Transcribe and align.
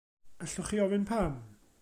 Allwch 0.41 0.67
chi 0.69 0.77
ofyn 0.83 1.07
pam? 1.09 1.33